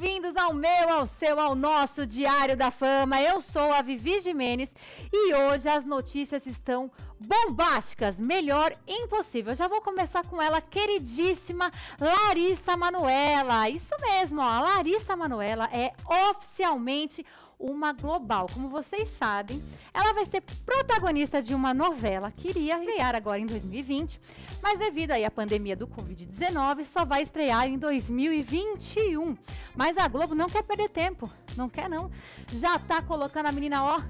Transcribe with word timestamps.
Bem-vindos 0.00 0.34
ao 0.34 0.54
meu, 0.54 0.88
ao 0.88 1.06
seu, 1.06 1.38
ao 1.38 1.54
nosso 1.54 2.06
Diário 2.06 2.56
da 2.56 2.70
Fama. 2.70 3.20
Eu 3.20 3.42
sou 3.42 3.70
a 3.70 3.82
Vivi 3.82 4.18
Jimenez 4.18 4.74
e 5.12 5.34
hoje 5.34 5.68
as 5.68 5.84
notícias 5.84 6.46
estão 6.46 6.90
bombásticas, 7.20 8.18
melhor 8.18 8.72
impossível. 8.88 9.54
Já 9.54 9.68
vou 9.68 9.82
começar 9.82 10.26
com 10.26 10.40
ela, 10.40 10.58
queridíssima 10.62 11.70
Larissa 12.00 12.78
Manuela. 12.78 13.68
Isso 13.68 13.94
mesmo, 14.00 14.40
ó, 14.40 14.44
a 14.44 14.60
Larissa 14.60 15.14
Manuela 15.14 15.68
é 15.70 15.92
oficialmente 16.30 17.22
uma 17.60 17.92
global. 17.92 18.46
Como 18.52 18.68
vocês 18.68 19.08
sabem, 19.10 19.62
ela 19.92 20.14
vai 20.14 20.24
ser 20.24 20.40
protagonista 20.64 21.42
de 21.42 21.54
uma 21.54 21.74
novela 21.74 22.30
que 22.30 22.48
iria 22.48 22.78
estrear 22.78 23.14
agora 23.14 23.38
em 23.38 23.46
2020, 23.46 24.18
mas 24.62 24.78
devido 24.78 25.10
aí 25.10 25.24
à 25.24 25.30
pandemia 25.30 25.76
do 25.76 25.86
Covid-19, 25.86 26.86
só 26.86 27.04
vai 27.04 27.22
estrear 27.22 27.66
em 27.66 27.78
2021. 27.78 29.36
Mas 29.76 29.96
a 29.98 30.08
Globo 30.08 30.34
não 30.34 30.48
quer 30.48 30.62
perder 30.62 30.88
tempo, 30.88 31.30
não 31.56 31.68
quer 31.68 31.88
não. 31.88 32.10
Já 32.54 32.78
tá 32.78 33.02
colocando 33.02 33.46
a 33.46 33.52
menina, 33.52 33.84
ó, 33.84 34.00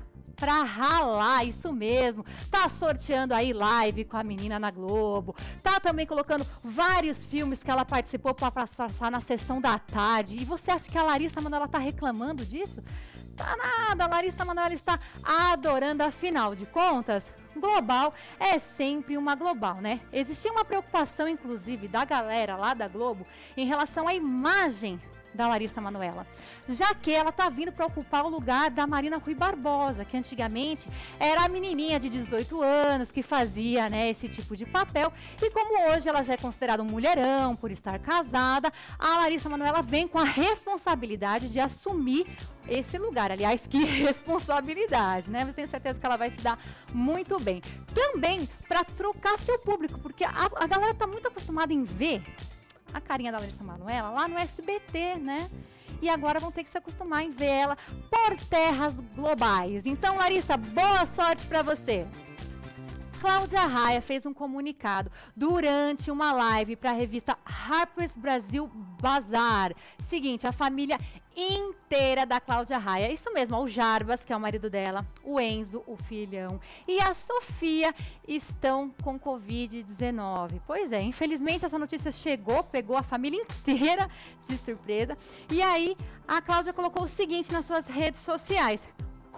pra 0.40 0.62
ralar, 0.62 1.44
isso 1.44 1.70
mesmo. 1.70 2.24
Tá 2.50 2.68
sorteando 2.68 3.34
aí 3.34 3.52
live 3.52 4.06
com 4.06 4.16
a 4.16 4.24
menina 4.24 4.58
na 4.58 4.70
Globo. 4.70 5.36
Tá 5.62 5.78
também 5.78 6.06
colocando 6.06 6.46
vários 6.64 7.22
filmes 7.24 7.62
que 7.62 7.70
ela 7.70 7.84
participou 7.84 8.32
para 8.32 8.50
passar 8.50 9.10
na 9.10 9.20
sessão 9.20 9.60
da 9.60 9.78
tarde. 9.78 10.36
E 10.36 10.44
você 10.44 10.70
acha 10.70 10.90
que 10.90 10.96
a 10.96 11.02
Larissa 11.02 11.40
Manoela 11.42 11.68
tá 11.68 11.78
reclamando 11.78 12.44
disso? 12.44 12.82
Tá 13.36 13.56
nada, 13.56 14.06
Larissa 14.06 14.44
Manoela 14.44 14.74
está 14.74 14.98
adorando, 15.24 16.02
afinal 16.02 16.54
de 16.54 16.66
contas, 16.66 17.24
global 17.56 18.14
é 18.38 18.58
sempre 18.58 19.16
uma 19.16 19.34
global, 19.34 19.76
né? 19.76 20.00
Existia 20.12 20.52
uma 20.52 20.64
preocupação, 20.64 21.28
inclusive, 21.28 21.88
da 21.88 22.04
galera 22.04 22.56
lá 22.56 22.74
da 22.74 22.88
Globo 22.88 23.26
em 23.56 23.66
relação 23.66 24.06
à 24.06 24.14
imagem 24.14 25.00
da 25.34 25.48
Larissa 25.48 25.80
Manuela, 25.80 26.26
já 26.68 26.94
que 26.94 27.12
ela 27.12 27.30
está 27.30 27.48
vindo 27.48 27.72
para 27.72 27.86
ocupar 27.86 28.24
o 28.24 28.28
lugar 28.28 28.70
da 28.70 28.86
Marina 28.86 29.18
Rui 29.18 29.34
Barbosa, 29.34 30.04
que 30.04 30.16
antigamente 30.16 30.88
era 31.18 31.44
a 31.44 31.48
menininha 31.48 31.98
de 31.98 32.08
18 32.08 32.62
anos 32.62 33.10
que 33.10 33.22
fazia 33.22 33.88
né, 33.88 34.10
esse 34.10 34.28
tipo 34.28 34.56
de 34.56 34.66
papel, 34.66 35.12
e 35.42 35.50
como 35.50 35.90
hoje 35.90 36.08
ela 36.08 36.22
já 36.22 36.34
é 36.34 36.36
considerada 36.36 36.82
um 36.82 36.86
mulherão 36.86 37.56
por 37.56 37.70
estar 37.70 37.98
casada, 37.98 38.72
a 38.98 39.18
Larissa 39.18 39.48
Manuela 39.48 39.82
vem 39.82 40.06
com 40.06 40.18
a 40.18 40.24
responsabilidade 40.24 41.48
de 41.48 41.60
assumir 41.60 42.26
esse 42.68 42.98
lugar. 42.98 43.32
Aliás, 43.32 43.66
que 43.66 43.78
responsabilidade, 43.84 45.30
né? 45.30 45.42
Eu 45.42 45.52
tenho 45.52 45.68
certeza 45.68 45.98
que 45.98 46.06
ela 46.06 46.16
vai 46.16 46.30
se 46.30 46.42
dar 46.42 46.58
muito 46.92 47.38
bem. 47.40 47.60
Também 47.94 48.48
para 48.68 48.84
trocar 48.84 49.38
seu 49.38 49.58
público, 49.58 49.98
porque 49.98 50.24
a, 50.24 50.50
a 50.56 50.66
galera 50.66 50.92
está 50.92 51.06
muito 51.06 51.26
acostumada 51.28 51.72
em 51.72 51.84
ver 51.84 52.22
a 52.92 53.00
carinha 53.00 53.32
da 53.32 53.38
Larissa 53.38 53.64
Manoela 53.64 54.10
lá 54.10 54.28
no 54.28 54.38
SBT, 54.38 55.16
né? 55.16 55.50
E 56.02 56.08
agora 56.08 56.40
vão 56.40 56.50
ter 56.50 56.64
que 56.64 56.70
se 56.70 56.78
acostumar 56.78 57.22
em 57.22 57.30
ver 57.30 57.46
ela 57.46 57.78
por 58.10 58.36
terras 58.48 58.94
globais. 59.14 59.84
Então, 59.84 60.16
Larissa, 60.16 60.56
boa 60.56 61.04
sorte 61.06 61.46
para 61.46 61.62
você! 61.62 62.06
Cláudia 63.20 63.60
Raia 63.66 64.00
fez 64.00 64.24
um 64.24 64.32
comunicado 64.32 65.12
durante 65.36 66.10
uma 66.10 66.32
live 66.32 66.74
para 66.74 66.88
a 66.90 66.94
revista 66.94 67.36
Harper's 67.44 68.12
Brasil 68.16 68.66
Bazar. 68.98 69.74
Seguinte, 70.08 70.46
a 70.46 70.52
família 70.52 70.98
inteira 71.36 72.24
da 72.24 72.40
Cláudia 72.40 72.78
Raia. 72.78 73.12
Isso 73.12 73.30
mesmo, 73.34 73.58
o 73.58 73.68
Jarbas, 73.68 74.24
que 74.24 74.32
é 74.32 74.36
o 74.36 74.40
marido 74.40 74.70
dela, 74.70 75.06
o 75.22 75.38
Enzo, 75.38 75.84
o 75.86 75.96
filhão, 75.96 76.58
e 76.88 76.98
a 76.98 77.12
Sofia 77.12 77.94
estão 78.26 78.90
com 79.02 79.20
Covid-19. 79.20 80.62
Pois 80.66 80.90
é, 80.90 81.02
infelizmente 81.02 81.64
essa 81.64 81.78
notícia 81.78 82.10
chegou, 82.10 82.64
pegou 82.64 82.96
a 82.96 83.02
família 83.02 83.38
inteira 83.42 84.08
de 84.48 84.56
surpresa. 84.56 85.16
E 85.50 85.60
aí, 85.60 85.94
a 86.26 86.40
Cláudia 86.40 86.72
colocou 86.72 87.04
o 87.04 87.08
seguinte 87.08 87.52
nas 87.52 87.66
suas 87.66 87.86
redes 87.86 88.20
sociais 88.20 88.82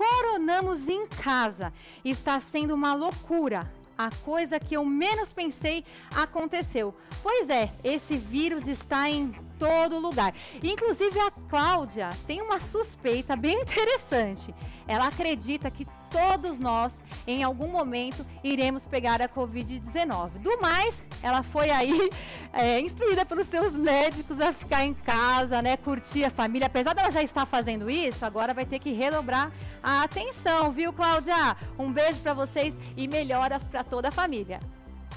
coronamos 0.02 0.88
em 0.88 1.06
casa. 1.06 1.72
Está 2.04 2.40
sendo 2.40 2.74
uma 2.74 2.92
loucura. 2.92 3.70
A 3.96 4.10
coisa 4.24 4.58
que 4.58 4.76
eu 4.76 4.84
menos 4.84 5.32
pensei 5.32 5.84
aconteceu. 6.12 6.92
Pois 7.22 7.48
é, 7.48 7.70
esse 7.84 8.16
vírus 8.16 8.66
está 8.66 9.08
em 9.08 9.32
todo 9.60 10.00
lugar. 10.00 10.34
Inclusive 10.60 11.20
a 11.20 11.30
Cláudia 11.48 12.10
tem 12.26 12.40
uma 12.42 12.58
suspeita 12.58 13.36
bem 13.36 13.60
interessante. 13.62 14.52
Ela 14.88 15.06
acredita 15.06 15.70
que 15.70 15.86
todos 16.10 16.58
nós, 16.58 16.92
em 17.26 17.44
algum 17.44 17.68
momento, 17.68 18.26
iremos 18.42 18.86
pegar 18.86 19.22
a 19.22 19.28
Covid-19. 19.28 20.30
Do 20.40 20.60
mais, 20.60 21.00
ela 21.22 21.44
foi 21.44 21.70
aí 21.70 22.10
é, 22.52 22.80
instruída 22.80 23.24
pelos 23.24 23.46
seus 23.46 23.72
médicos 23.72 24.40
a 24.40 24.52
ficar 24.52 24.84
em 24.84 24.94
casa, 24.94 25.62
né? 25.62 25.76
Curtir 25.76 26.24
a 26.24 26.30
família. 26.30 26.66
Apesar 26.66 26.92
dela 26.92 27.12
já 27.12 27.22
estar 27.22 27.46
fazendo 27.46 27.88
isso, 27.88 28.24
agora 28.24 28.52
vai 28.52 28.66
ter 28.66 28.80
que 28.80 28.90
redobrar 28.90 29.52
a 29.82 30.02
atenção, 30.02 30.70
viu, 30.70 30.92
Cláudia? 30.92 31.56
Um 31.78 31.92
beijo 31.92 32.20
para 32.20 32.34
vocês 32.34 32.74
e 32.96 33.08
melhoras 33.08 33.64
para 33.64 33.82
toda 33.82 34.08
a 34.08 34.12
família. 34.12 34.60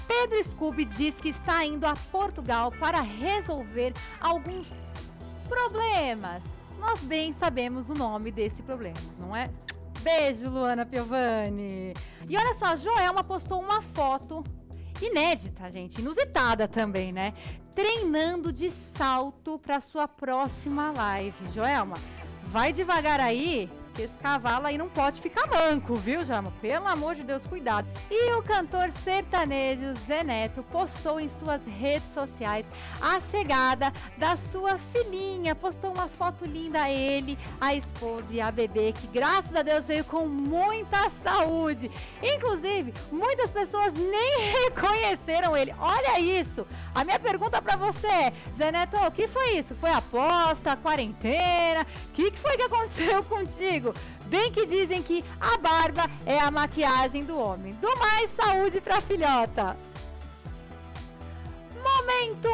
Pedro 0.08 0.42
Scooby 0.42 0.84
diz 0.84 1.14
que 1.14 1.28
está 1.28 1.64
indo 1.64 1.84
a 1.84 1.94
Portugal 2.10 2.72
para 2.72 3.00
resolver 3.00 3.92
alguns 4.20 4.72
problemas. 5.48 6.42
Nós 6.78 7.00
bem 7.00 7.32
sabemos 7.32 7.88
o 7.88 7.94
nome 7.94 8.30
desse 8.30 8.62
problema, 8.62 8.98
não 9.18 9.34
é? 9.34 9.50
Beijo, 10.00 10.48
Luana 10.48 10.86
Piovani. 10.86 11.92
E 12.28 12.36
olha 12.36 12.54
só, 12.54 12.76
Joelma 12.76 13.24
postou 13.24 13.60
uma 13.60 13.82
foto 13.82 14.44
inédita, 15.00 15.70
gente, 15.70 16.00
inusitada 16.00 16.68
também, 16.68 17.12
né? 17.12 17.34
Treinando 17.74 18.52
de 18.52 18.70
salto 18.70 19.58
para 19.58 19.80
sua 19.80 20.06
próxima 20.06 20.92
live. 20.92 21.36
Joelma, 21.52 21.96
vai 22.44 22.72
devagar 22.72 23.20
aí, 23.20 23.70
que 23.96 24.02
esse 24.02 24.16
cavalo 24.18 24.66
aí 24.66 24.76
não 24.76 24.90
pode 24.90 25.22
ficar 25.22 25.48
manco, 25.48 25.94
viu, 25.94 26.22
Jama? 26.22 26.52
Pelo 26.60 26.86
amor 26.86 27.14
de 27.14 27.22
Deus, 27.22 27.42
cuidado. 27.46 27.88
E 28.10 28.32
o 28.34 28.42
cantor 28.42 28.92
sertanejo 29.02 29.94
Zé 30.06 30.22
Neto 30.22 30.62
postou 30.70 31.18
em 31.18 31.30
suas 31.30 31.64
redes 31.64 32.12
sociais 32.12 32.66
a 33.00 33.18
chegada 33.20 33.90
da 34.18 34.36
sua 34.36 34.76
filhinha. 34.92 35.54
Postou 35.54 35.94
uma 35.94 36.08
foto 36.08 36.44
linda 36.44 36.90
ele, 36.90 37.38
a 37.58 37.74
esposa 37.74 38.26
e 38.30 38.40
a 38.40 38.50
bebê, 38.50 38.92
que 38.92 39.06
graças 39.06 39.54
a 39.56 39.62
Deus 39.62 39.86
veio 39.86 40.04
com 40.04 40.26
muita 40.26 41.08
saúde. 41.22 41.90
Inclusive, 42.22 42.92
muitas 43.10 43.50
pessoas 43.50 43.94
nem 43.94 44.40
reconheceram 44.64 45.56
ele. 45.56 45.74
Olha 45.78 46.20
isso! 46.20 46.66
A 46.94 47.02
minha 47.02 47.18
pergunta 47.18 47.62
para 47.62 47.76
você 47.76 48.06
é, 48.06 48.32
Zé 48.58 48.70
Neto, 48.70 48.96
o 48.98 49.10
que 49.10 49.26
foi 49.26 49.58
isso? 49.58 49.74
Foi 49.74 49.90
aposta, 49.90 50.76
quarentena? 50.76 51.86
O 52.08 52.12
que, 52.12 52.30
que 52.30 52.38
foi 52.38 52.56
que 52.56 52.62
aconteceu 52.62 53.24
contigo? 53.24 53.85
Bem 54.26 54.50
que 54.50 54.66
dizem 54.66 55.02
que 55.02 55.24
a 55.40 55.56
barba 55.58 56.10
é 56.24 56.38
a 56.38 56.50
maquiagem 56.50 57.24
do 57.24 57.38
homem. 57.38 57.74
Do 57.74 57.96
mais, 57.98 58.30
saúde 58.34 58.80
pra 58.80 59.00
filhota. 59.00 59.76
Momento 61.82 62.48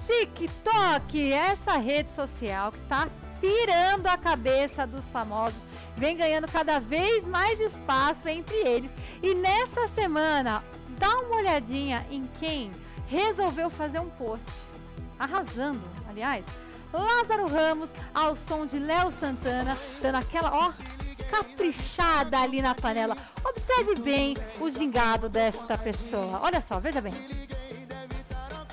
TikTok, 0.00 1.32
essa 1.32 1.76
rede 1.76 2.10
social 2.14 2.72
que 2.72 2.80
tá 2.82 3.08
pirando 3.40 4.06
a 4.06 4.16
cabeça 4.16 4.86
dos 4.86 5.04
famosos, 5.10 5.60
vem 5.96 6.16
ganhando 6.16 6.50
cada 6.50 6.78
vez 6.78 7.24
mais 7.24 7.58
espaço 7.60 8.28
entre 8.28 8.56
eles. 8.56 8.90
E 9.22 9.34
nessa 9.34 9.88
semana, 9.88 10.62
dá 10.98 11.10
uma 11.20 11.36
olhadinha 11.36 12.06
em 12.10 12.28
quem 12.38 12.70
resolveu 13.06 13.70
fazer 13.70 13.98
um 13.98 14.10
post, 14.10 14.46
arrasando, 15.18 15.82
aliás, 16.08 16.44
Lázaro 16.92 17.46
Ramos 17.46 17.90
ao 18.14 18.36
som 18.36 18.64
de 18.66 18.78
Léo 18.78 19.10
Santana, 19.10 19.76
dando 20.00 20.16
aquela, 20.16 20.52
ó, 20.52 20.72
caprichada 21.30 22.38
ali 22.38 22.62
na 22.62 22.74
panela. 22.74 23.16
Observe 23.44 23.96
bem 23.96 24.36
o 24.60 24.70
gingado 24.70 25.28
desta 25.28 25.76
pessoa. 25.76 26.40
Olha 26.42 26.62
só, 26.66 26.80
veja 26.80 27.00
bem. 27.00 27.14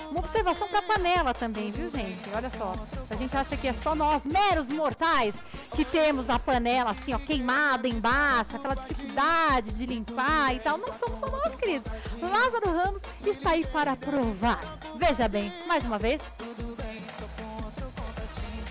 Uma 0.09 0.19
observação 0.21 0.65
para 0.69 0.79
a 0.79 0.81
panela 0.81 1.33
também, 1.33 1.71
viu, 1.71 1.91
gente? 1.91 2.21
Olha 2.33 2.50
só. 2.50 2.73
A 3.09 3.15
gente 3.15 3.35
acha 3.35 3.57
que 3.57 3.67
é 3.67 3.73
só 3.73 3.94
nós, 3.94 4.23
meros 4.23 4.68
mortais, 4.69 5.35
que 5.75 5.83
temos 5.83 6.29
a 6.29 6.39
panela 6.39 6.91
assim, 6.91 7.13
ó, 7.13 7.19
queimada 7.19 7.85
embaixo, 7.85 8.56
aquela 8.56 8.75
dificuldade 8.75 9.71
de 9.71 9.85
limpar 9.85 10.56
e 10.56 10.59
tal. 10.59 10.77
Não 10.77 10.94
somos 10.94 11.19
só 11.19 11.27
nós, 11.27 11.53
queridos. 11.56 11.91
Lázaro 12.21 12.71
Ramos 12.71 13.01
está 13.25 13.50
aí 13.51 13.68
para 13.68 13.97
provar. 13.97 14.61
Veja 14.95 15.27
bem, 15.27 15.51
mais 15.68 15.83
uma 15.83 16.00
vez, 16.00 16.21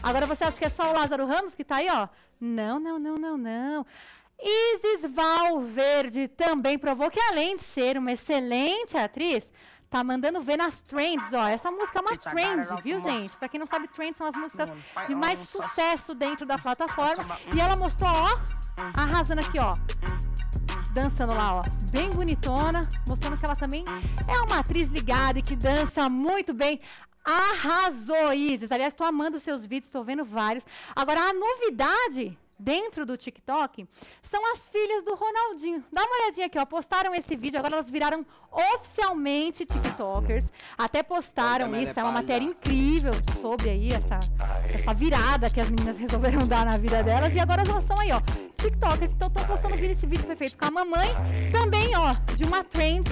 Agora 0.04 0.26
você 0.26 0.44
acha 0.44 0.58
que 0.58 0.66
é 0.66 0.68
só 0.68 0.90
o 0.90 0.92
Lázaro 0.92 1.26
Ramos 1.26 1.54
que 1.54 1.62
está 1.62 1.76
aí, 1.76 1.88
ó? 1.90 2.08
Não, 2.38 2.78
não, 2.78 2.98
não, 2.98 3.16
não, 3.16 3.38
não. 3.38 3.86
Isis 4.38 5.10
Valverde 5.10 6.28
também 6.28 6.78
provou 6.78 7.10
que 7.10 7.18
além 7.18 7.56
de 7.56 7.64
ser 7.64 7.96
uma 7.96 8.12
excelente 8.12 8.98
atriz, 8.98 9.50
tá 9.88 10.04
mandando 10.04 10.42
ver 10.42 10.58
nas 10.58 10.82
trends, 10.82 11.32
ó. 11.32 11.46
Essa 11.48 11.70
música 11.70 12.00
é 12.00 12.02
uma 12.02 12.16
trend, 12.18 12.82
viu, 12.82 13.00
gente? 13.00 13.34
Pra 13.36 13.48
quem 13.48 13.58
não 13.58 13.66
sabe, 13.66 13.88
trends 13.88 14.18
são 14.18 14.26
as 14.26 14.36
músicas 14.36 14.68
de 15.06 15.14
mais 15.14 15.38
sucesso 15.38 16.14
dentro 16.14 16.44
da 16.44 16.58
plataforma. 16.58 17.38
E 17.54 17.58
ela 17.58 17.74
mostrou, 17.74 18.10
ó, 18.10 18.38
arrasando 19.00 19.40
aqui, 19.40 19.58
ó. 19.58 19.74
Dançando 20.92 21.34
lá, 21.34 21.54
ó, 21.56 21.62
bem 21.90 22.10
bonitona, 22.10 22.88
mostrando 23.08 23.36
que 23.38 23.44
ela 23.44 23.56
também 23.56 23.84
é 24.28 24.40
uma 24.42 24.58
atriz 24.58 24.88
ligada 24.90 25.38
e 25.38 25.42
que 25.42 25.56
dança 25.56 26.08
muito 26.10 26.52
bem. 26.52 26.80
Arrasou, 27.24 28.32
Isis. 28.32 28.70
Aliás, 28.70 28.92
estou 28.92 29.06
amando 29.06 29.38
os 29.38 29.42
seus 29.42 29.62
vídeos, 29.62 29.86
estou 29.86 30.04
vendo 30.04 30.24
vários. 30.24 30.64
Agora, 30.94 31.20
a 31.20 31.32
novidade 31.32 32.36
dentro 32.58 33.04
do 33.04 33.16
TikTok 33.16 33.86
são 34.22 34.52
as 34.52 34.68
filhas 34.68 35.04
do 35.04 35.14
Ronaldinho. 35.14 35.84
Dá 35.92 36.02
uma 36.02 36.22
olhadinha 36.22 36.46
aqui, 36.46 36.58
ó. 36.58 36.64
Postaram 36.64 37.14
esse 37.14 37.34
vídeo, 37.34 37.58
agora 37.58 37.76
elas 37.76 37.90
viraram 37.90 38.24
oficialmente 38.50 39.64
TikTokers. 39.64 40.44
Até 40.76 41.02
postaram 41.02 41.74
isso, 41.76 41.98
é 41.98 42.02
uma 42.02 42.12
matéria 42.12 42.44
incrível 42.44 43.12
sobre 43.40 43.70
aí 43.70 43.92
essa, 43.92 44.20
essa 44.72 44.94
virada 44.94 45.50
que 45.50 45.60
as 45.60 45.68
meninas 45.68 45.96
resolveram 45.96 46.46
dar 46.48 46.64
na 46.64 46.76
vida 46.76 47.02
delas. 47.02 47.34
E 47.34 47.38
agora 47.38 47.62
elas 47.62 47.84
são 47.84 47.98
aí, 47.98 48.12
ó, 48.12 48.20
TikTokers. 48.64 49.12
Então 49.12 49.28
estão 49.28 49.44
postando 49.44 49.76
vídeo. 49.76 49.92
Esse 49.92 50.06
vídeo 50.06 50.24
foi 50.24 50.36
feito 50.36 50.56
com 50.56 50.64
a 50.64 50.70
mamãe. 50.70 51.10
Também, 51.52 51.94
ó, 51.96 52.14
de 52.34 52.44
uma 52.44 52.64
trend 52.64 53.08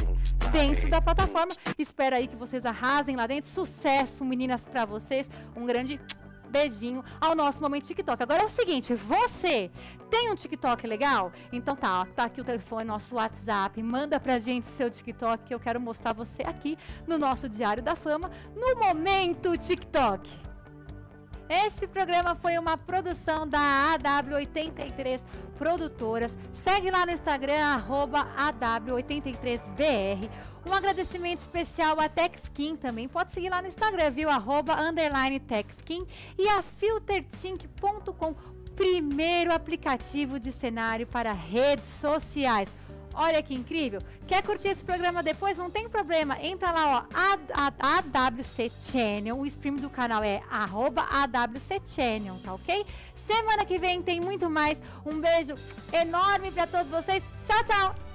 dentro 0.50 0.88
da 0.88 1.00
plataforma. 1.00 1.52
Espero 1.78 2.16
aí 2.16 2.26
que 2.26 2.36
vocês 2.36 2.64
arrasem 2.64 3.16
lá 3.16 3.26
dentro. 3.26 3.50
Sucesso, 3.50 4.24
meninas, 4.24 4.62
para 4.62 4.84
vocês. 4.84 5.28
Um 5.54 5.66
grande 5.66 6.00
beijinho 6.48 7.04
ao 7.20 7.34
nosso 7.34 7.60
momento 7.60 7.86
TikTok. 7.86 8.22
Agora 8.22 8.42
é 8.42 8.44
o 8.44 8.48
seguinte, 8.48 8.94
você 8.94 9.70
tem 10.10 10.30
um 10.30 10.34
TikTok 10.34 10.86
legal? 10.86 11.32
Então 11.50 11.74
tá, 11.74 12.02
ó, 12.02 12.04
tá 12.04 12.24
aqui 12.24 12.42
o 12.42 12.44
telefone, 12.44 12.84
nosso 12.84 13.14
WhatsApp, 13.14 13.82
manda 13.82 14.20
pra 14.20 14.38
gente 14.38 14.64
o 14.64 14.72
seu 14.72 14.90
TikTok 14.90 15.44
que 15.44 15.54
eu 15.54 15.58
quero 15.58 15.80
mostrar 15.80 16.12
você 16.12 16.42
aqui 16.42 16.76
no 17.06 17.16
nosso 17.16 17.48
Diário 17.48 17.82
da 17.82 17.96
Fama, 17.96 18.30
no 18.54 18.78
momento 18.78 19.56
TikTok. 19.56 20.51
Este 21.54 21.86
programa 21.86 22.34
foi 22.34 22.56
uma 22.56 22.78
produção 22.78 23.46
da 23.46 23.94
AW83 23.98 25.20
Produtoras. 25.58 26.34
Segue 26.64 26.90
lá 26.90 27.04
no 27.04 27.12
Instagram, 27.12 27.78
AW83BR. 27.78 30.30
Um 30.66 30.72
agradecimento 30.72 31.40
especial 31.40 32.00
a 32.00 32.08
TechSkin 32.08 32.74
também. 32.74 33.06
Pode 33.06 33.32
seguir 33.32 33.50
lá 33.50 33.60
no 33.60 33.68
Instagram, 33.68 34.10
viu? 34.12 34.30
Arroba 34.30 34.80
underline 34.80 35.38
TechSkin 35.40 36.06
e 36.38 36.48
a 36.48 36.62
FilterTink.com, 36.62 38.34
primeiro 38.74 39.52
aplicativo 39.52 40.40
de 40.40 40.52
cenário 40.52 41.06
para 41.06 41.32
redes 41.32 41.84
sociais. 42.00 42.70
Olha 43.14 43.42
que 43.42 43.54
incrível. 43.54 44.00
Quer 44.26 44.42
curtir 44.42 44.68
esse 44.68 44.84
programa 44.84 45.22
depois? 45.22 45.58
Não 45.58 45.70
tem 45.70 45.88
problema. 45.88 46.40
Entra 46.42 46.70
lá, 46.70 46.98
ó, 46.98 47.72
AWC 47.80 48.72
Channel. 48.90 49.38
O 49.38 49.46
stream 49.46 49.76
do 49.76 49.90
canal 49.90 50.22
é 50.22 50.42
arroba 50.50 51.02
AWC 51.02 51.82
Channel, 51.86 52.38
tá 52.42 52.54
ok? 52.54 52.84
Semana 53.26 53.64
que 53.64 53.78
vem 53.78 54.02
tem 54.02 54.20
muito 54.20 54.48
mais. 54.50 54.80
Um 55.04 55.20
beijo 55.20 55.54
enorme 55.92 56.50
para 56.50 56.66
todos 56.66 56.90
vocês. 56.90 57.22
Tchau, 57.46 57.64
tchau! 57.64 58.11